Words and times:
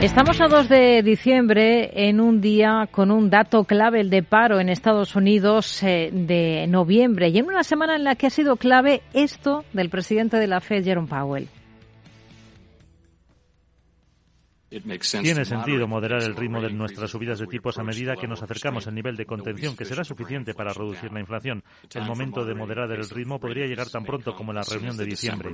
Estamos 0.00 0.40
a 0.40 0.48
2 0.48 0.70
de 0.70 1.02
diciembre 1.02 2.08
en 2.08 2.22
un 2.22 2.40
día 2.40 2.88
con 2.90 3.10
un 3.10 3.28
dato 3.28 3.64
clave, 3.64 4.00
el 4.00 4.08
de 4.08 4.22
paro 4.22 4.58
en 4.58 4.70
Estados 4.70 5.14
Unidos 5.14 5.82
eh, 5.82 6.08
de 6.10 6.66
noviembre 6.68 7.28
y 7.28 7.36
en 7.36 7.44
una 7.44 7.62
semana 7.64 7.96
en 7.96 8.04
la 8.04 8.14
que 8.14 8.26
ha 8.26 8.30
sido 8.30 8.56
clave 8.56 9.02
esto 9.12 9.62
del 9.74 9.90
presidente 9.90 10.38
de 10.38 10.46
la 10.46 10.62
Fed, 10.62 10.84
Jerome 10.84 11.06
Powell. 11.06 11.48
Tiene 14.70 15.44
sentido 15.44 15.88
moderar 15.88 16.22
el 16.22 16.36
ritmo 16.36 16.60
de 16.60 16.70
nuestras 16.70 17.10
subidas 17.10 17.40
de 17.40 17.48
tipos 17.48 17.76
a 17.78 17.82
medida 17.82 18.14
que 18.14 18.28
nos 18.28 18.40
acercamos 18.40 18.86
al 18.86 18.94
nivel 18.94 19.16
de 19.16 19.26
contención 19.26 19.76
que 19.76 19.84
será 19.84 20.04
suficiente 20.04 20.54
para 20.54 20.72
reducir 20.72 21.12
la 21.12 21.18
inflación. 21.18 21.64
El 21.92 22.04
momento 22.04 22.44
de 22.44 22.54
moderar 22.54 22.88
el 22.92 23.08
ritmo 23.08 23.40
podría 23.40 23.66
llegar 23.66 23.88
tan 23.88 24.04
pronto 24.04 24.32
como 24.36 24.52
la 24.52 24.62
reunión 24.62 24.96
de 24.96 25.06
diciembre. 25.06 25.50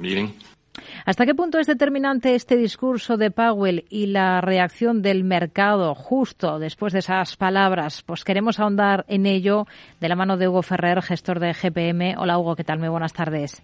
¿Hasta 1.07 1.25
qué 1.25 1.35
punto 1.35 1.59
es 1.59 1.67
determinante 1.67 2.35
este 2.35 2.57
discurso 2.57 3.17
de 3.17 3.31
Powell 3.31 3.87
y 3.89 4.07
la 4.07 4.43
reacción 4.43 5.01
del 5.01 5.25
mercado 5.25 5.95
justo 5.95 6.59
después 6.59 6.93
de 6.93 6.99
esas 6.99 7.37
palabras? 7.37 8.03
Pues 8.03 8.23
queremos 8.23 8.61
ahondar 8.61 9.07
en 9.09 9.25
ello 9.25 9.67
de 9.99 10.09
la 10.11 10.17
mano 10.17 10.37
de 10.37 10.47
Hugo 10.47 10.61
Ferrer, 10.61 11.01
gestor 11.01 11.41
de 11.41 11.55
GPM. 11.55 12.17
Hola 12.19 12.39
Hugo, 12.39 12.55
¿qué 12.55 12.65
tal? 12.65 12.81
Muy 12.81 12.91
buenas 12.91 13.15
tardes. 13.15 13.63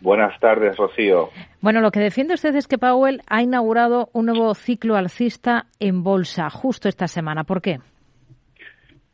Buenas 0.00 0.38
tardes, 0.40 0.76
Rocío. 0.76 1.28
Bueno, 1.60 1.80
lo 1.80 1.90
que 1.90 2.00
defiende 2.00 2.34
usted 2.34 2.54
es 2.56 2.66
que 2.66 2.78
Powell 2.78 3.20
ha 3.26 3.42
inaugurado 3.42 4.08
un 4.12 4.26
nuevo 4.26 4.54
ciclo 4.54 4.96
alcista 4.96 5.66
en 5.78 6.02
bolsa 6.02 6.48
justo 6.48 6.88
esta 6.88 7.06
semana. 7.06 7.44
¿Por 7.44 7.60
qué? 7.60 7.78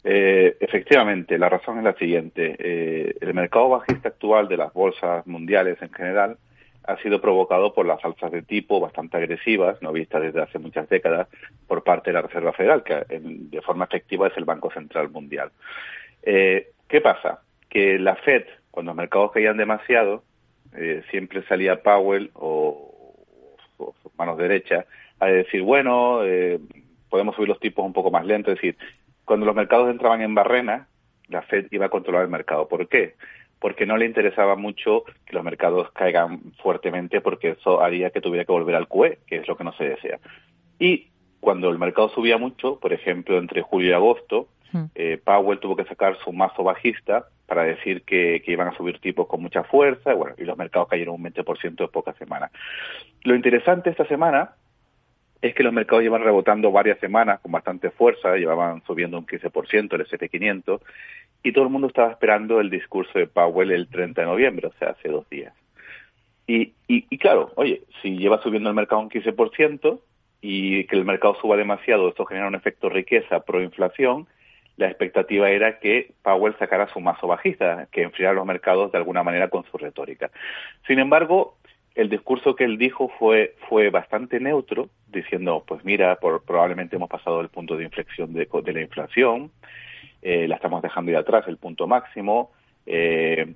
Eh, 0.04 0.56
efectivamente, 0.60 1.36
la 1.36 1.48
razón 1.48 1.78
es 1.78 1.84
la 1.84 1.94
siguiente. 1.94 2.54
Eh, 2.58 3.16
el 3.20 3.34
mercado 3.34 3.70
bajista 3.70 4.10
actual 4.10 4.46
de 4.46 4.56
las 4.56 4.72
bolsas 4.72 5.26
mundiales 5.26 5.82
en 5.82 5.92
general 5.92 6.38
ha 6.84 6.96
sido 6.98 7.20
provocado 7.20 7.74
por 7.74 7.84
las 7.84 8.04
alzas 8.04 8.30
de 8.30 8.42
tipo 8.42 8.78
bastante 8.78 9.16
agresivas, 9.16 9.82
no 9.82 9.92
vistas 9.92 10.22
desde 10.22 10.42
hace 10.42 10.60
muchas 10.60 10.88
décadas, 10.88 11.26
por 11.66 11.82
parte 11.82 12.10
de 12.10 12.14
la 12.14 12.22
Reserva 12.22 12.52
Federal, 12.52 12.84
que 12.84 13.04
de 13.18 13.62
forma 13.62 13.86
efectiva 13.86 14.28
es 14.28 14.36
el 14.36 14.44
Banco 14.44 14.70
Central 14.70 15.10
Mundial. 15.10 15.50
Eh, 16.22 16.68
¿Qué 16.88 17.00
pasa? 17.00 17.40
Que 17.68 17.98
la 17.98 18.14
Fed, 18.14 18.44
cuando 18.70 18.90
los 18.90 18.96
mercados 18.96 19.32
caían 19.32 19.56
demasiado, 19.56 20.22
eh, 20.74 21.02
siempre 21.10 21.42
salía 21.44 21.82
Powell 21.82 22.30
o, 22.34 23.16
sus 23.76 24.16
manos 24.16 24.38
derechas 24.38 24.86
a 25.20 25.26
decir, 25.26 25.62
bueno, 25.62 26.24
eh, 26.24 26.58
podemos 27.08 27.34
subir 27.36 27.48
los 27.48 27.60
tipos 27.60 27.84
un 27.84 27.92
poco 27.92 28.10
más 28.10 28.24
lento. 28.24 28.50
Es 28.50 28.56
decir, 28.56 28.76
cuando 29.24 29.46
los 29.46 29.54
mercados 29.54 29.90
entraban 29.90 30.22
en 30.22 30.34
barrena, 30.34 30.88
la 31.28 31.42
Fed 31.42 31.66
iba 31.70 31.86
a 31.86 31.90
controlar 31.90 32.22
el 32.22 32.30
mercado. 32.30 32.68
¿Por 32.68 32.88
qué? 32.88 33.14
Porque 33.58 33.86
no 33.86 33.96
le 33.96 34.06
interesaba 34.06 34.56
mucho 34.56 35.04
que 35.24 35.34
los 35.34 35.44
mercados 35.44 35.90
caigan 35.92 36.52
fuertemente 36.62 37.20
porque 37.20 37.50
eso 37.50 37.82
haría 37.82 38.10
que 38.10 38.20
tuviera 38.20 38.44
que 38.44 38.52
volver 38.52 38.74
al 38.74 38.88
QE, 38.88 39.18
que 39.26 39.36
es 39.36 39.48
lo 39.48 39.56
que 39.56 39.64
no 39.64 39.72
se 39.72 39.88
desea. 39.90 40.18
Y 40.78 41.08
cuando 41.40 41.68
el 41.70 41.78
mercado 41.78 42.08
subía 42.10 42.38
mucho, 42.38 42.78
por 42.80 42.92
ejemplo, 42.92 43.38
entre 43.38 43.62
julio 43.62 43.90
y 43.90 43.92
agosto. 43.92 44.48
Eh, 44.94 45.20
Powell 45.22 45.58
tuvo 45.58 45.76
que 45.76 45.84
sacar 45.84 46.16
su 46.18 46.32
mazo 46.32 46.62
bajista 46.62 47.26
para 47.46 47.62
decir 47.64 48.02
que, 48.02 48.42
iban 48.46 48.68
a 48.68 48.76
subir 48.76 48.98
tipos 48.98 49.26
con 49.26 49.40
mucha 49.40 49.62
fuerza, 49.64 50.14
bueno, 50.14 50.34
y 50.38 50.44
los 50.44 50.58
mercados 50.58 50.88
cayeron 50.88 51.14
un 51.14 51.24
20% 51.24 51.80
en 51.80 51.88
pocas 51.88 52.16
semanas. 52.16 52.50
Lo 53.22 53.34
interesante 53.34 53.90
esta 53.90 54.06
semana 54.06 54.50
es 55.40 55.54
que 55.54 55.62
los 55.62 55.72
mercados 55.72 56.02
llevan 56.02 56.24
rebotando 56.24 56.72
varias 56.72 56.98
semanas 56.98 57.40
con 57.40 57.52
bastante 57.52 57.90
fuerza, 57.90 58.36
llevaban 58.36 58.82
subiendo 58.86 59.18
un 59.18 59.26
15% 59.26 59.94
el 59.94 60.00
S&P 60.00 60.28
500, 60.28 60.80
y 61.42 61.52
todo 61.52 61.64
el 61.64 61.70
mundo 61.70 61.86
estaba 61.86 62.10
esperando 62.10 62.60
el 62.60 62.70
discurso 62.70 63.18
de 63.18 63.28
Powell 63.28 63.70
el 63.70 63.88
30 63.88 64.20
de 64.20 64.26
noviembre, 64.26 64.66
o 64.66 64.72
sea, 64.78 64.90
hace 64.90 65.08
dos 65.08 65.28
días. 65.30 65.54
Y, 66.46 66.72
y, 66.88 67.06
y 67.10 67.18
claro, 67.18 67.52
oye, 67.56 67.82
si 68.02 68.16
lleva 68.16 68.42
subiendo 68.42 68.68
el 68.68 68.74
mercado 68.74 69.00
un 69.02 69.10
15% 69.10 70.00
y 70.40 70.84
que 70.84 70.96
el 70.96 71.04
mercado 71.04 71.36
suba 71.40 71.56
demasiado, 71.56 72.08
esto 72.08 72.24
genera 72.24 72.48
un 72.48 72.54
efecto 72.54 72.88
riqueza 72.88 73.40
pro 73.40 73.62
inflación, 73.62 74.26
la 74.76 74.88
expectativa 74.88 75.50
era 75.50 75.78
que 75.78 76.12
Powell 76.22 76.56
sacara 76.58 76.88
su 76.92 77.00
mazo 77.00 77.26
bajista, 77.26 77.88
que 77.90 78.02
enfriara 78.02 78.34
los 78.34 78.46
mercados 78.46 78.92
de 78.92 78.98
alguna 78.98 79.22
manera 79.22 79.48
con 79.48 79.64
su 79.64 79.78
retórica. 79.78 80.30
Sin 80.86 80.98
embargo, 80.98 81.56
el 81.94 82.10
discurso 82.10 82.54
que 82.54 82.64
él 82.64 82.76
dijo 82.76 83.08
fue, 83.18 83.54
fue 83.68 83.88
bastante 83.88 84.38
neutro, 84.38 84.90
diciendo, 85.08 85.64
pues 85.66 85.82
mira, 85.84 86.16
por, 86.16 86.44
probablemente 86.44 86.96
hemos 86.96 87.08
pasado 87.08 87.40
el 87.40 87.48
punto 87.48 87.76
de 87.76 87.84
inflexión 87.84 88.34
de, 88.34 88.46
la 88.72 88.80
inflación, 88.80 89.50
eh, 90.20 90.46
la 90.46 90.56
estamos 90.56 90.82
dejando 90.82 91.10
ir 91.10 91.16
atrás, 91.16 91.44
el 91.48 91.56
punto 91.56 91.86
máximo, 91.86 92.52
eh, 92.84 93.54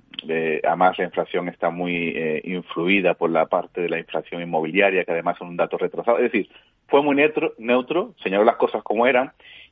además 0.63 0.97
la 0.97 1.05
inflación 1.05 1.47
está 1.47 1.69
muy 1.69 2.09
eh, 2.15 2.41
influida 2.43 3.13
por 3.13 3.29
la 3.29 3.45
parte 3.45 3.79
de 3.81 3.89
la 3.89 3.99
inflación 3.99 4.41
inmobiliaria, 4.41 5.05
que 5.05 5.11
además 5.11 5.37
son 5.37 5.49
un 5.49 5.57
dato 5.57 5.77
retrasado. 5.77 6.17
Es 6.17 6.31
decir, 6.31 6.49
fue 6.87 7.01
muy 7.01 7.15
neutro, 7.15 7.53
neutro 7.59 8.13
señaló 8.23 8.43
las 8.43 8.57
cosas 8.57 8.83
como 8.83 9.07
eran 9.07 9.31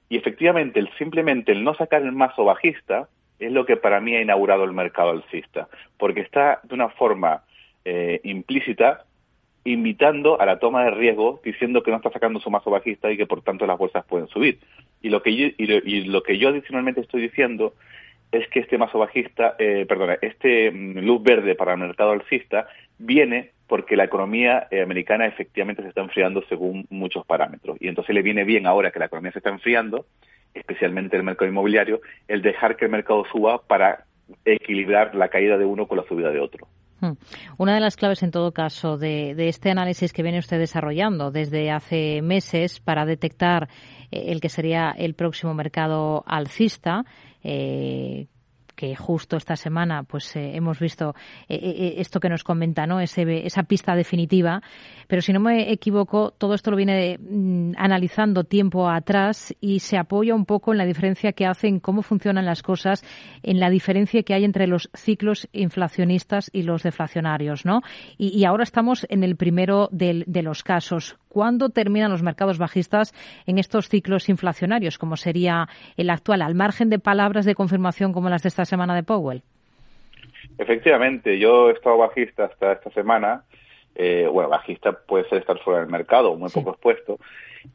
y 0.09 0.17
efectivamente, 0.17 0.79
el, 0.79 0.89
simplemente 0.97 1.51
el 1.51 1.63
no 1.63 1.75
sacar 1.75 2.01
el 2.01 2.11
mazo 2.11 2.43
bajista 2.43 3.07
es 3.39 3.51
lo 3.51 3.65
que 3.65 3.77
para 3.77 4.01
mí 4.01 4.15
ha 4.15 4.21
inaugurado 4.21 4.63
el 4.63 4.73
mercado 4.73 5.11
alcista, 5.11 5.69
porque 5.97 6.21
está 6.21 6.59
de 6.63 6.73
una 6.73 6.89
forma 6.89 7.43
eh, 7.85 8.19
implícita 8.23 9.05
invitando 9.63 10.41
a 10.41 10.45
la 10.45 10.57
toma 10.59 10.83
de 10.83 10.91
riesgo, 10.91 11.39
diciendo 11.43 11.83
que 11.83 11.91
no 11.91 11.97
está 11.97 12.11
sacando 12.11 12.39
su 12.39 12.49
mazo 12.49 12.71
bajista 12.71 13.11
y 13.11 13.17
que 13.17 13.27
por 13.27 13.41
tanto 13.41 13.67
las 13.67 13.77
bolsas 13.77 14.05
pueden 14.05 14.27
subir. 14.27 14.59
Y 15.01 15.09
lo 15.09 15.21
que 15.21 15.35
yo, 15.35 15.47
y 15.57 16.03
lo, 16.05 16.23
que 16.23 16.37
yo 16.37 16.49
adicionalmente 16.49 17.01
estoy 17.01 17.21
diciendo 17.21 17.73
es 18.31 18.47
que 18.49 18.59
este 18.59 18.77
mazo 18.77 18.99
bajista, 18.99 19.55
eh, 19.59 19.85
perdona, 19.87 20.17
este 20.21 20.71
mm, 20.71 20.99
luz 20.99 21.21
verde 21.21 21.55
para 21.55 21.73
el 21.73 21.79
mercado 21.79 22.11
alcista 22.11 22.67
viene 22.99 23.51
porque 23.67 23.95
la 23.95 24.03
economía 24.03 24.67
eh, 24.71 24.81
americana 24.81 25.25
efectivamente 25.25 25.81
se 25.81 25.89
está 25.89 26.01
enfriando 26.01 26.43
según 26.49 26.85
muchos 26.89 27.25
parámetros. 27.25 27.77
Y 27.79 27.87
entonces 27.87 28.13
le 28.13 28.21
viene 28.21 28.43
bien 28.43 28.67
ahora 28.67 28.91
que 28.91 28.99
la 28.99 29.05
economía 29.05 29.31
se 29.31 29.39
está 29.39 29.49
enfriando, 29.49 30.05
especialmente 30.53 31.17
el 31.17 31.23
mercado 31.23 31.49
inmobiliario, 31.49 32.01
el 32.27 32.41
dejar 32.41 32.75
que 32.75 32.85
el 32.85 32.91
mercado 32.91 33.23
suba 33.31 33.61
para 33.61 34.05
equilibrar 34.45 35.15
la 35.15 35.29
caída 35.29 35.57
de 35.57 35.65
uno 35.65 35.87
con 35.87 35.97
la 35.97 36.03
subida 36.03 36.31
de 36.31 36.39
otro. 36.39 36.67
Hmm. 37.01 37.13
Una 37.57 37.75
de 37.75 37.79
las 37.79 37.95
claves, 37.95 38.23
en 38.23 38.31
todo 38.31 38.51
caso, 38.51 38.97
de, 38.97 39.35
este 39.47 39.69
análisis 39.71 40.11
que 40.11 40.23
viene 40.23 40.39
usted 40.39 40.59
desarrollando 40.59 41.31
desde 41.31 41.71
hace 41.71 42.21
meses 42.21 42.79
para 42.79 43.05
detectar 43.05 43.69
eh, 44.11 44.25
el 44.27 44.41
que 44.41 44.49
sería 44.49 44.91
el 44.97 45.13
próximo 45.13 45.53
mercado 45.53 46.23
alcista, 46.27 47.05
eh, 47.43 48.27
que 48.79 48.95
justo 48.95 49.35
esta 49.35 49.57
semana 49.57 50.03
pues 50.03 50.33
eh, 50.37 50.55
hemos 50.55 50.79
visto 50.79 51.13
eh, 51.49 51.59
eh, 51.61 51.93
esto 51.97 52.21
que 52.21 52.29
nos 52.29 52.45
comenta, 52.45 52.87
¿no? 52.87 53.01
Ese, 53.01 53.45
esa 53.45 53.63
pista 53.63 53.93
definitiva. 53.93 54.61
Pero 55.05 55.21
si 55.21 55.33
no 55.33 55.41
me 55.41 55.69
equivoco, 55.69 56.31
todo 56.31 56.53
esto 56.53 56.71
lo 56.71 56.77
viene 56.77 57.17
mm, 57.17 57.73
analizando 57.75 58.45
tiempo 58.45 58.87
atrás 58.89 59.53
y 59.59 59.81
se 59.81 59.97
apoya 59.97 60.33
un 60.33 60.45
poco 60.45 60.71
en 60.71 60.77
la 60.77 60.85
diferencia 60.85 61.33
que 61.33 61.45
hace 61.45 61.67
en 61.67 61.81
cómo 61.81 62.03
funcionan 62.03 62.45
las 62.45 62.63
cosas, 62.63 63.03
en 63.43 63.59
la 63.59 63.69
diferencia 63.69 64.23
que 64.23 64.33
hay 64.33 64.45
entre 64.45 64.65
los 64.65 64.89
ciclos 64.93 65.49
inflacionistas 65.51 66.49
y 66.53 66.63
los 66.63 66.81
deflacionarios, 66.81 67.65
¿no? 67.65 67.81
Y, 68.17 68.45
ahora 68.45 68.63
estamos 68.63 69.05
en 69.09 69.25
el 69.25 69.35
primero 69.35 69.89
de 69.91 70.41
los 70.41 70.63
casos. 70.63 71.17
¿Cuándo 71.29 71.69
terminan 71.69 72.11
los 72.11 72.23
mercados 72.23 72.57
bajistas 72.57 73.13
en 73.45 73.59
estos 73.59 73.87
ciclos 73.87 74.29
inflacionarios, 74.29 74.97
como 74.97 75.15
sería 75.15 75.67
el 75.95 76.09
actual, 76.09 76.41
al 76.41 76.55
margen 76.55 76.89
de 76.89 76.97
palabras 76.97 77.45
de 77.45 77.53
confirmación 77.53 78.13
como 78.13 78.29
las 78.29 78.41
de 78.41 78.49
esta 78.49 78.65
semana 78.65 78.95
de 78.95 79.03
Powell? 79.03 79.43
Efectivamente, 80.57 81.37
yo 81.37 81.69
he 81.69 81.73
estado 81.73 81.97
bajista 81.97 82.45
hasta 82.45 82.73
esta 82.73 82.89
semana. 82.91 83.43
Eh, 83.93 84.27
bueno, 84.31 84.49
bajista 84.49 84.91
puede 84.91 85.29
ser 85.29 85.39
estar 85.39 85.59
fuera 85.59 85.81
del 85.81 85.89
mercado, 85.89 86.35
muy 86.35 86.49
poco 86.49 86.71
expuesto. 86.71 87.19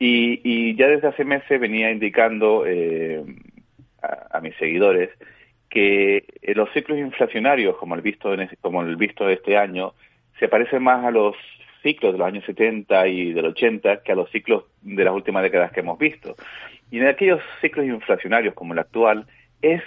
Y, 0.01 0.75
ya 0.77 0.89
desde 0.89 1.09
hace 1.09 1.25
meses 1.25 1.61
venía 1.61 1.93
indicando 1.93 2.65
eh, 2.67 3.25
a, 4.03 4.41
mis 4.41 4.57
seguidores 4.57 5.11
que 5.71 6.25
los 6.55 6.71
ciclos 6.73 6.99
inflacionarios, 6.99 7.77
como 7.77 7.95
el 7.95 8.01
visto 8.01 8.31
como 8.61 8.83
el 8.83 8.97
visto 8.97 9.29
este 9.29 9.57
año, 9.57 9.93
se 10.39 10.49
parecen 10.49 10.83
más 10.83 11.05
a 11.05 11.11
los 11.11 11.37
ciclos 11.85 12.13
de 12.13 12.19
los 12.19 12.27
años 12.27 12.45
70 12.47 13.07
y 13.07 13.33
del 13.33 13.47
80 13.47 14.03
que 14.03 14.11
a 14.11 14.17
los 14.17 14.29
ciclos 14.31 14.65
de 14.83 15.05
las 15.05 15.15
últimas 15.15 15.45
décadas 15.45 15.71
que 15.71 15.81
hemos 15.81 15.99
visto. 15.99 16.35
Y 16.91 16.99
en 16.99 17.07
aquellos 17.07 17.41
ciclos 17.61 17.87
inflacionarios 17.87 18.55
como 18.55 18.73
el 18.73 18.81
actual, 18.81 19.27
es 19.63 19.83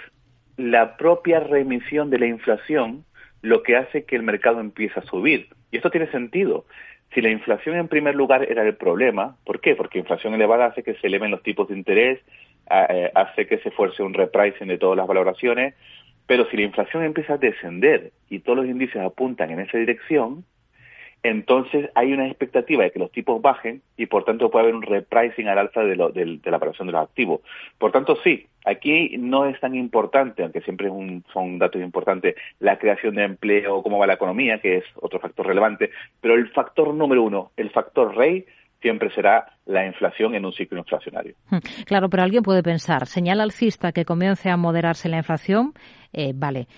la 0.56 0.96
propia 0.96 1.40
remisión 1.40 2.08
de 2.08 2.18
la 2.18 2.26
inflación 2.26 3.04
lo 3.42 3.62
que 3.62 3.76
hace 3.76 4.04
que 4.04 4.16
el 4.16 4.22
mercado 4.22 4.60
empiece 4.60 4.98
a 4.98 5.02
subir. 5.02 5.48
Y 5.70 5.76
esto 5.76 5.90
tiene 5.90 6.10
sentido. 6.10 6.64
Si 7.14 7.20
la 7.20 7.30
inflación 7.30 7.76
en 7.76 7.88
primer 7.88 8.14
lugar 8.14 8.50
era 8.50 8.62
el 8.62 8.74
problema, 8.74 9.36
¿por 9.44 9.60
qué? 9.60 9.74
Porque 9.74 9.98
inflación 9.98 10.34
elevada 10.34 10.66
hace 10.66 10.82
que 10.82 10.94
se 10.94 11.06
eleven 11.06 11.30
los 11.30 11.42
tipos 11.42 11.68
de 11.68 11.76
interés, 11.76 12.20
eh, 12.70 13.10
hace 13.14 13.46
que 13.46 13.58
se 13.58 13.70
fuerce 13.70 14.02
un 14.02 14.14
repricing 14.14 14.68
de 14.68 14.78
todas 14.78 14.96
las 14.96 15.06
valoraciones, 15.06 15.74
pero 16.26 16.46
si 16.50 16.56
la 16.56 16.64
inflación 16.64 17.04
empieza 17.04 17.34
a 17.34 17.38
descender 17.38 18.12
y 18.28 18.40
todos 18.40 18.58
los 18.58 18.66
índices 18.66 19.00
apuntan 19.00 19.50
en 19.50 19.60
esa 19.60 19.78
dirección, 19.78 20.44
entonces 21.22 21.90
hay 21.94 22.12
una 22.12 22.26
expectativa 22.26 22.84
de 22.84 22.90
que 22.90 22.98
los 22.98 23.10
tipos 23.10 23.42
bajen 23.42 23.82
y 23.96 24.06
por 24.06 24.24
tanto 24.24 24.50
puede 24.50 24.64
haber 24.64 24.76
un 24.76 24.82
repricing 24.82 25.48
al 25.48 25.58
alza 25.58 25.82
de, 25.82 25.96
la 25.96 26.06
operación 26.56 26.86
de 26.86 26.92
los 26.92 27.02
activos. 27.02 27.40
Por 27.78 27.92
tanto, 27.92 28.16
sí, 28.22 28.46
aquí 28.64 29.16
no 29.18 29.46
es 29.46 29.58
tan 29.60 29.74
importante, 29.74 30.42
aunque 30.42 30.60
siempre 30.60 30.86
es 30.86 30.92
un, 30.92 31.24
son 31.32 31.58
datos 31.58 31.82
importantes, 31.82 32.36
la 32.60 32.78
creación 32.78 33.16
de 33.16 33.24
empleo, 33.24 33.82
cómo 33.82 33.98
va 33.98 34.06
la 34.06 34.14
economía, 34.14 34.60
que 34.60 34.78
es 34.78 34.84
otro 34.96 35.18
factor 35.18 35.46
relevante, 35.46 35.90
pero 36.20 36.34
el 36.34 36.48
factor 36.50 36.94
número 36.94 37.22
uno, 37.22 37.50
el 37.56 37.70
factor 37.70 38.16
rey, 38.16 38.46
siempre 38.80 39.10
será 39.12 39.46
la 39.66 39.86
inflación 39.86 40.36
en 40.36 40.44
un 40.44 40.52
ciclo 40.52 40.78
inflacionario. 40.78 41.34
Hmm. 41.50 41.58
Claro, 41.84 42.08
pero 42.08 42.22
alguien 42.22 42.44
puede 42.44 42.62
pensar, 42.62 43.06
señal 43.06 43.40
alcista 43.40 43.90
que 43.90 44.04
comience 44.04 44.50
a 44.50 44.56
moderarse 44.56 45.08
la 45.08 45.18
inflación, 45.18 45.72
eh, 46.12 46.32
vale. 46.34 46.68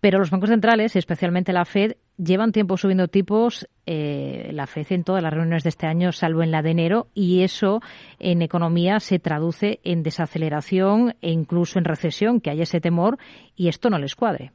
Pero 0.00 0.18
los 0.18 0.30
bancos 0.30 0.50
centrales, 0.50 0.96
especialmente 0.96 1.52
la 1.52 1.64
Fed, 1.64 1.96
llevan 2.16 2.52
tiempo 2.52 2.76
subiendo 2.76 3.08
tipos, 3.08 3.68
eh, 3.86 4.50
la 4.52 4.66
Fed 4.66 4.86
en 4.90 5.04
todas 5.04 5.22
las 5.22 5.32
reuniones 5.32 5.62
de 5.62 5.68
este 5.68 5.86
año, 5.86 6.12
salvo 6.12 6.42
en 6.42 6.50
la 6.50 6.62
de 6.62 6.70
enero, 6.70 7.06
y 7.14 7.42
eso 7.42 7.80
en 8.18 8.42
economía 8.42 9.00
se 9.00 9.18
traduce 9.18 9.80
en 9.84 10.02
desaceleración 10.02 11.14
e 11.20 11.30
incluso 11.30 11.78
en 11.78 11.84
recesión, 11.84 12.40
que 12.40 12.50
hay 12.50 12.62
ese 12.62 12.80
temor, 12.80 13.18
y 13.56 13.68
esto 13.68 13.90
no 13.90 13.98
les 13.98 14.14
cuadre. 14.14 14.52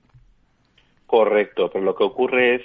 Correcto, 1.05 1.69
pero 1.71 1.83
lo 1.83 1.95
que 1.95 2.03
ocurre 2.03 2.55
es 2.55 2.61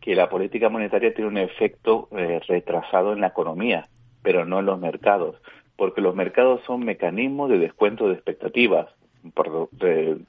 que 0.00 0.14
la 0.14 0.28
política 0.28 0.68
monetaria 0.68 1.14
tiene 1.14 1.30
un 1.30 1.38
efecto 1.38 2.08
eh, 2.16 2.40
retrasado 2.46 3.12
en 3.12 3.20
la 3.20 3.28
economía, 3.28 3.88
pero 4.22 4.44
no 4.44 4.60
en 4.60 4.66
los 4.66 4.78
mercados, 4.78 5.36
porque 5.76 6.00
los 6.00 6.14
mercados 6.14 6.60
son 6.66 6.84
mecanismos 6.84 7.50
de 7.50 7.58
descuento 7.58 8.08
de 8.08 8.14
expectativas 8.14 8.88
por, 9.32 9.68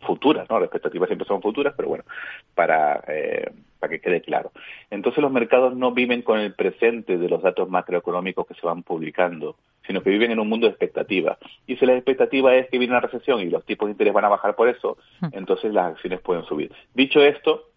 futuras, 0.01 0.49
¿no? 0.49 0.59
Las 0.59 0.67
expectativas 0.67 1.07
siempre 1.07 1.27
son 1.27 1.41
futuras, 1.41 1.73
pero 1.75 1.89
bueno, 1.89 2.03
para, 2.55 3.03
eh, 3.07 3.51
para 3.79 3.91
que 3.91 4.01
quede 4.01 4.21
claro. 4.21 4.51
Entonces 4.89 5.21
los 5.21 5.31
mercados 5.31 5.75
no 5.75 5.91
viven 5.91 6.21
con 6.21 6.39
el 6.39 6.53
presente 6.53 7.17
de 7.17 7.29
los 7.29 7.41
datos 7.41 7.69
macroeconómicos 7.69 8.47
que 8.47 8.53
se 8.53 8.65
van 8.65 8.83
publicando, 8.83 9.55
sino 9.85 10.01
que 10.01 10.09
viven 10.09 10.31
en 10.31 10.39
un 10.39 10.49
mundo 10.49 10.67
de 10.67 10.71
expectativas. 10.71 11.37
Y 11.65 11.77
si 11.77 11.85
la 11.85 11.95
expectativa 11.95 12.55
es 12.55 12.69
que 12.69 12.77
viene 12.77 12.93
una 12.93 13.01
recesión 13.01 13.39
y 13.41 13.49
los 13.49 13.65
tipos 13.65 13.87
de 13.87 13.91
interés 13.91 14.13
van 14.13 14.25
a 14.25 14.29
bajar 14.29 14.55
por 14.55 14.69
eso, 14.69 14.97
hmm. 15.21 15.27
entonces 15.31 15.73
las 15.73 15.93
acciones 15.93 16.19
pueden 16.21 16.43
subir. 16.43 16.71
Dicho 16.93 17.21
esto, 17.21 17.69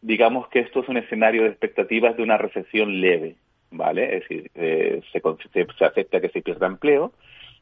digamos 0.00 0.48
que 0.48 0.60
esto 0.60 0.80
es 0.80 0.88
un 0.88 0.98
escenario 0.98 1.42
de 1.42 1.48
expectativas 1.48 2.16
de 2.16 2.22
una 2.22 2.38
recesión 2.38 3.00
leve, 3.00 3.36
¿vale? 3.70 4.16
Es 4.16 4.20
decir, 4.22 4.50
eh, 4.54 5.02
se, 5.12 5.20
se 5.52 5.84
acepta 5.84 6.20
que 6.20 6.28
se 6.28 6.42
pierda 6.42 6.66
empleo 6.66 7.12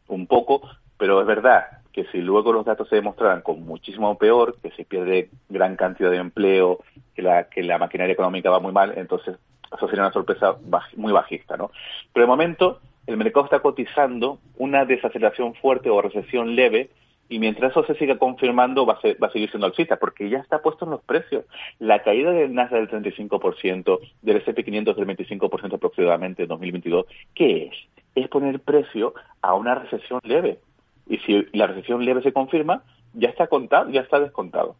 un 0.09 0.26
poco, 0.26 0.69
pero 0.99 1.20
es 1.20 1.26
verdad 1.26 1.67
que 1.93 2.05
si 2.06 2.19
luego 2.19 2.52
los 2.52 2.64
datos 2.64 2.88
se 2.88 2.96
demostraran 2.96 3.41
con 3.43 3.64
muchísimo 3.64 4.19
peor, 4.19 4.56
que 4.61 4.70
se 4.73 4.85
pierde 4.85 5.31
gran 5.49 5.76
cantidad 5.76 6.11
de 6.11 6.17
empleo, 6.17 6.81
que 7.14 7.23
la, 7.23 7.44
que 7.44 7.62
la 7.62 7.79
maquinaria 7.79 8.12
económica 8.12 8.50
va 8.50 8.58
muy 8.58 8.73
mal, 8.73 8.94
entonces 8.96 9.37
eso 9.76 9.88
sería 9.88 10.02
una 10.02 10.12
sorpresa 10.12 10.56
muy 10.96 11.12
bajista, 11.12 11.56
¿no? 11.56 11.70
Pero 12.12 12.26
de 12.26 12.31
momento 12.31 12.81
el 13.06 13.17
mercado 13.17 13.44
está 13.44 13.61
cotizando 13.61 14.38
una 14.56 14.85
desaceleración 14.85 15.55
fuerte 15.55 15.91
o 15.91 16.02
recesión 16.02 16.56
leve 16.56 16.91
y 17.29 17.38
mientras 17.38 17.70
eso 17.70 17.85
se 17.85 17.94
siga 17.94 18.19
confirmando 18.19 18.87
va 18.87 18.94
a, 18.94 19.23
va 19.23 19.29
a 19.29 19.32
seguir 19.32 19.50
siendo 19.50 19.67
alcista 19.67 19.97
porque 19.97 20.29
ya 20.29 20.38
está 20.38 20.61
puesto 20.62 20.85
en 20.85 20.93
los 20.93 21.02
precios. 21.02 21.44
La 21.79 22.02
caída 22.02 22.32
del 22.32 22.55
Nasdaq 22.55 22.90
del 22.90 23.05
35%, 23.05 23.99
del 24.23 24.37
S&P 24.38 24.64
500 24.64 24.97
del 24.97 25.06
25% 25.06 25.75
aproximadamente 25.75 26.43
en 26.43 26.49
2022, 26.49 27.06
¿qué 27.35 27.67
es? 27.67 27.75
Es 28.14 28.29
poner 28.29 28.61
precio 28.61 29.14
a 29.43 29.55
una 29.55 29.75
recesión 29.75 30.20
leve. 30.23 30.58
Y 31.06 31.19
si 31.19 31.47
la 31.53 31.67
recesión 31.67 32.05
leve 32.05 32.23
se 32.23 32.33
confirma, 32.33 32.83
ya 33.12 33.29
está 33.29 33.47
contado, 33.47 33.91
ya 33.91 34.01
está 34.01 34.21
descontado. 34.21 34.77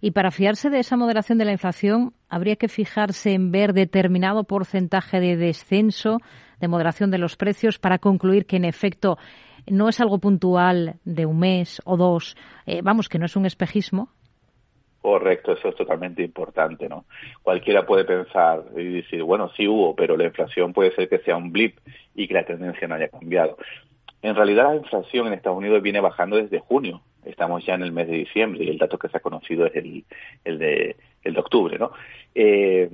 Y 0.00 0.12
para 0.12 0.30
fiarse 0.30 0.70
de 0.70 0.78
esa 0.78 0.96
moderación 0.96 1.38
de 1.38 1.44
la 1.44 1.52
inflación, 1.52 2.12
habría 2.28 2.56
que 2.56 2.68
fijarse 2.68 3.32
en 3.32 3.50
ver 3.50 3.72
determinado 3.72 4.44
porcentaje 4.44 5.20
de 5.20 5.36
descenso, 5.36 6.18
de 6.60 6.68
moderación 6.68 7.10
de 7.10 7.18
los 7.18 7.36
precios, 7.36 7.78
para 7.78 7.98
concluir 7.98 8.46
que 8.46 8.56
en 8.56 8.64
efecto 8.64 9.18
no 9.66 9.88
es 9.88 10.00
algo 10.00 10.18
puntual 10.18 10.96
de 11.04 11.26
un 11.26 11.40
mes 11.40 11.82
o 11.84 11.96
dos, 11.96 12.36
eh, 12.66 12.80
vamos, 12.82 13.08
que 13.08 13.18
no 13.18 13.26
es 13.26 13.36
un 13.36 13.46
espejismo. 13.46 14.08
Correcto, 15.00 15.52
eso 15.52 15.68
es 15.68 15.76
totalmente 15.76 16.22
importante, 16.22 16.88
¿no? 16.88 17.04
Cualquiera 17.42 17.86
puede 17.86 18.04
pensar 18.04 18.64
y 18.76 19.02
decir, 19.02 19.22
bueno, 19.22 19.50
sí 19.56 19.68
hubo, 19.68 19.94
pero 19.94 20.16
la 20.16 20.24
inflación 20.24 20.72
puede 20.72 20.92
ser 20.96 21.08
que 21.08 21.20
sea 21.20 21.36
un 21.36 21.52
blip 21.52 21.78
y 22.16 22.26
que 22.26 22.34
la 22.34 22.44
tendencia 22.44 22.88
no 22.88 22.96
haya 22.96 23.08
cambiado. 23.08 23.56
En 24.22 24.34
realidad 24.34 24.64
la 24.64 24.76
inflación 24.76 25.26
en 25.26 25.34
Estados 25.34 25.58
Unidos 25.58 25.82
viene 25.82 26.00
bajando 26.00 26.36
desde 26.36 26.60
junio. 26.60 27.02
Estamos 27.24 27.64
ya 27.66 27.74
en 27.74 27.82
el 27.82 27.92
mes 27.92 28.08
de 28.08 28.18
diciembre 28.18 28.64
y 28.64 28.68
el 28.68 28.78
dato 28.78 28.98
que 28.98 29.08
se 29.08 29.16
ha 29.16 29.20
conocido 29.20 29.66
es 29.66 29.74
el, 29.74 30.58
de, 30.58 30.96
el 31.22 31.34
de 31.34 31.40
octubre, 31.40 31.78
¿no? 31.78 31.90
Eh, 32.34 32.88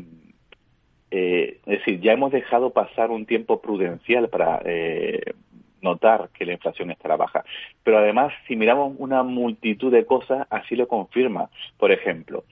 eh, 1.10 1.58
es 1.66 1.78
decir, 1.78 2.00
ya 2.00 2.12
hemos 2.12 2.32
dejado 2.32 2.70
pasar 2.70 3.10
un 3.10 3.26
tiempo 3.26 3.60
prudencial 3.60 4.30
para 4.30 4.62
eh, 4.64 5.34
notar 5.82 6.30
que 6.32 6.46
la 6.46 6.54
inflación 6.54 6.90
estará 6.90 7.16
baja. 7.16 7.44
Pero 7.84 7.98
además, 7.98 8.32
si 8.48 8.56
miramos 8.56 8.94
una 8.98 9.22
multitud 9.22 9.92
de 9.92 10.06
cosas, 10.06 10.46
así 10.48 10.74
lo 10.74 10.88
confirma. 10.88 11.50
Por 11.76 11.92
ejemplo, 11.92 12.44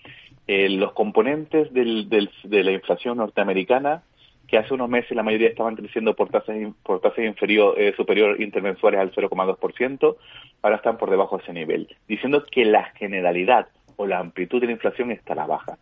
los 0.47 0.93
componentes 0.93 1.73
del, 1.73 2.09
de 2.09 2.65
la 2.65 2.73
inflación 2.73 3.19
norteamericana 3.19 4.03
que 4.51 4.59
hace 4.59 4.75
unos 4.75 4.89
meses 4.89 5.13
la 5.13 5.23
mayoría 5.23 5.49
estaban 5.49 5.77
creciendo 5.77 6.15
por 6.15 6.29
tasas 6.29 6.57
por 6.83 7.01
tasas 7.01 7.25
inferior 7.25 7.79
eh, 7.79 7.95
superior 7.97 8.41
intermensuales 8.41 9.01
al 9.01 9.13
0,2%, 9.13 10.17
ahora 10.63 10.77
están 10.77 10.99
por 10.99 11.09
debajo 11.09 11.37
de 11.37 11.45
ese 11.45 11.53
nivel, 11.53 11.97
diciendo 12.09 12.45
que 12.51 12.65
la 12.65 12.87
generalidad 12.97 13.69
o 13.95 14.07
la 14.07 14.19
amplitud 14.19 14.61
de 14.61 14.67
la 14.67 14.73
inflación 14.73 15.13
está 15.13 15.35
a 15.35 15.37
la 15.37 15.47
baja. 15.47 15.79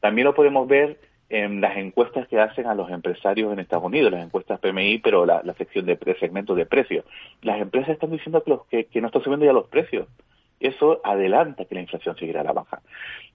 También 0.00 0.24
lo 0.24 0.34
podemos 0.34 0.66
ver 0.66 0.98
en 1.28 1.60
las 1.60 1.76
encuestas 1.76 2.26
que 2.28 2.40
hacen 2.40 2.66
a 2.66 2.74
los 2.74 2.88
empresarios 2.90 3.52
en 3.52 3.58
Estados 3.58 3.84
Unidos, 3.84 4.12
las 4.12 4.24
encuestas 4.24 4.60
PMI, 4.60 4.98
pero 4.98 5.26
la, 5.26 5.42
sección 5.58 5.84
de 5.84 5.98
segmentos 6.18 6.56
de 6.56 6.64
precios. 6.64 7.04
Las 7.42 7.60
empresas 7.60 7.90
están 7.90 8.12
diciendo 8.12 8.42
que, 8.42 8.50
los, 8.50 8.66
que, 8.66 9.00
no 9.00 9.08
están 9.08 9.22
subiendo 9.22 9.44
ya 9.44 9.52
los 9.52 9.66
precios. 9.66 10.06
Eso 10.60 11.02
adelanta 11.04 11.66
que 11.66 11.74
la 11.74 11.82
inflación 11.82 12.16
seguirá 12.16 12.40
a 12.40 12.44
la 12.44 12.52
baja. 12.52 12.80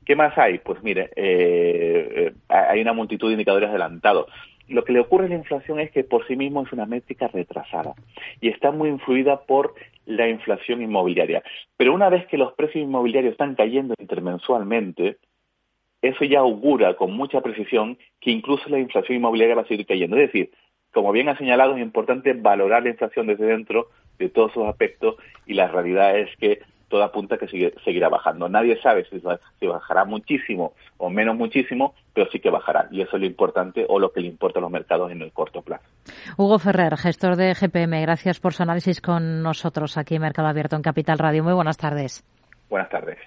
¿Qué 0.05 0.15
más 0.15 0.35
hay? 0.37 0.57
Pues 0.59 0.81
mire, 0.81 1.11
eh, 1.15 2.31
eh, 2.31 2.33
hay 2.47 2.81
una 2.81 2.93
multitud 2.93 3.27
de 3.27 3.33
indicadores 3.33 3.69
adelantados 3.69 4.27
lo 4.71 4.83
que 4.83 4.93
le 4.93 4.99
ocurre 4.99 5.25
a 5.25 5.29
la 5.29 5.35
inflación 5.35 5.79
es 5.79 5.91
que 5.91 6.03
por 6.03 6.25
sí 6.27 6.35
mismo 6.35 6.63
es 6.63 6.71
una 6.71 6.85
métrica 6.85 7.27
retrasada 7.27 7.93
y 8.39 8.49
está 8.49 8.71
muy 8.71 8.89
influida 8.89 9.41
por 9.41 9.73
la 10.05 10.27
inflación 10.27 10.81
inmobiliaria. 10.81 11.43
Pero 11.77 11.93
una 11.93 12.09
vez 12.09 12.25
que 12.27 12.37
los 12.37 12.53
precios 12.53 12.83
inmobiliarios 12.83 13.33
están 13.33 13.55
cayendo 13.55 13.93
intermensualmente, 13.99 15.17
eso 16.01 16.25
ya 16.25 16.39
augura 16.39 16.95
con 16.95 17.13
mucha 17.13 17.41
precisión 17.41 17.97
que 18.19 18.31
incluso 18.31 18.67
la 18.69 18.79
inflación 18.79 19.17
inmobiliaria 19.17 19.55
va 19.55 19.61
a 19.61 19.67
seguir 19.67 19.85
cayendo. 19.85 20.17
Es 20.17 20.31
decir, 20.31 20.51
como 20.91 21.11
bien 21.11 21.29
ha 21.29 21.37
señalado, 21.37 21.75
es 21.75 21.81
importante 21.81 22.33
valorar 22.33 22.83
la 22.83 22.89
inflación 22.89 23.27
desde 23.27 23.45
dentro 23.45 23.89
de 24.17 24.29
todos 24.29 24.51
sus 24.51 24.65
aspectos 24.65 25.15
y 25.45 25.53
la 25.53 25.67
realidad 25.67 26.17
es 26.17 26.35
que 26.37 26.61
todo 26.91 27.03
apunta 27.03 27.37
que 27.37 27.47
sigue, 27.47 27.73
seguirá 27.83 28.09
bajando. 28.09 28.49
Nadie 28.49 28.79
sabe 28.81 29.05
si, 29.05 29.19
si, 29.59 29.67
bajará 29.67 30.05
muchísimo 30.05 30.73
o 30.97 31.09
menos 31.09 31.35
muchísimo, 31.35 31.95
pero 32.13 32.29
sí 32.29 32.39
que 32.39 32.51
bajará. 32.51 32.87
Y 32.91 33.01
eso 33.01 33.15
es 33.15 33.21
lo 33.21 33.25
importante 33.25 33.85
o 33.87 33.99
lo 33.99 34.11
que 34.11 34.21
le 34.21 34.27
importa 34.27 34.59
a 34.59 34.61
los 34.61 34.69
mercados 34.69 35.11
en 35.11 35.21
el 35.21 35.31
corto 35.31 35.61
plazo. 35.61 35.85
Hugo 36.37 36.59
Ferrer, 36.59 36.97
gestor 36.97 37.37
de 37.37 37.55
GPM, 37.55 38.01
gracias 38.01 38.39
por 38.39 38.53
su 38.53 38.61
análisis 38.61 39.01
con 39.01 39.41
nosotros 39.41 39.97
aquí 39.97 40.15
en 40.15 40.21
Mercado 40.21 40.49
Abierto 40.49 40.75
en 40.75 40.83
Capital 40.83 41.17
Radio. 41.17 41.43
Muy 41.43 41.53
buenas 41.53 41.77
tardes. 41.77 42.23
Buenas 42.69 42.89
tardes. 42.89 43.17